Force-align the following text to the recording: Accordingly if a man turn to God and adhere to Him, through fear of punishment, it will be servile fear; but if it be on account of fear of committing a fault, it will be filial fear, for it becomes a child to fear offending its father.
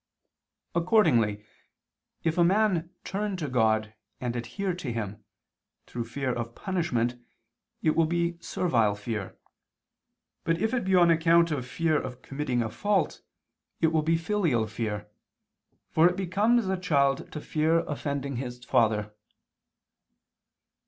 Accordingly 0.73 1.45
if 2.23 2.35
a 2.39 2.43
man 2.43 2.89
turn 3.03 3.37
to 3.37 3.47
God 3.47 3.93
and 4.19 4.35
adhere 4.35 4.73
to 4.73 4.91
Him, 4.91 5.23
through 5.85 6.05
fear 6.05 6.33
of 6.33 6.55
punishment, 6.55 7.23
it 7.83 7.95
will 7.95 8.07
be 8.07 8.39
servile 8.41 8.95
fear; 8.95 9.37
but 10.43 10.57
if 10.59 10.73
it 10.73 10.85
be 10.85 10.95
on 10.95 11.11
account 11.11 11.51
of 11.51 11.67
fear 11.67 12.01
of 12.01 12.23
committing 12.23 12.63
a 12.63 12.69
fault, 12.71 13.21
it 13.79 13.93
will 13.93 14.01
be 14.01 14.17
filial 14.17 14.65
fear, 14.65 15.07
for 15.91 16.09
it 16.09 16.17
becomes 16.17 16.65
a 16.67 16.79
child 16.79 17.31
to 17.31 17.39
fear 17.39 17.81
offending 17.81 18.39
its 18.39 18.65
father. 18.65 19.13